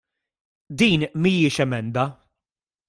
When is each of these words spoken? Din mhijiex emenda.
Din 0.77 1.01
mhijiex 1.21 1.57
emenda. 1.65 2.05